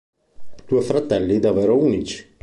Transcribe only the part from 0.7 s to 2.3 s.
fratelli davvero unici!